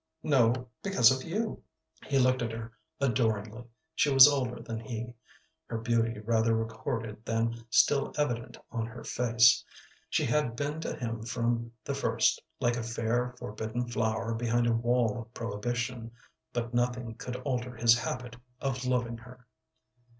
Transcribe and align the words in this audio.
"No; 0.23 0.67
because 0.81 1.11
of 1.11 1.23
you." 1.23 1.61
He 2.07 2.17
looked 2.17 2.41
at 2.41 2.51
her 2.53 2.71
adoringly. 2.99 3.65
She 3.93 4.11
was 4.11 4.27
older 4.27 4.59
than 4.59 4.79
he, 4.79 5.13
her 5.67 5.77
beauty 5.77 6.17
rather 6.17 6.55
recorded 6.55 7.23
than 7.23 7.53
still 7.69 8.11
evident 8.17 8.57
on 8.71 8.87
her 8.87 9.03
face; 9.03 9.63
she 10.09 10.25
had 10.25 10.55
been 10.55 10.81
to 10.81 10.95
him 10.95 11.21
from 11.21 11.71
the 11.83 11.93
first 11.93 12.41
like 12.59 12.77
a 12.77 12.81
fair, 12.81 13.35
forbidden 13.37 13.87
flower 13.89 14.33
behind 14.33 14.65
a 14.65 14.73
wall 14.73 15.21
of 15.21 15.33
prohibition, 15.35 16.09
but 16.51 16.73
nothing 16.73 17.13
could 17.13 17.35
alter 17.35 17.75
his 17.75 17.99
habit 17.99 18.37
of 18.59 18.83
loving 18.85 19.19
her. 19.19 19.45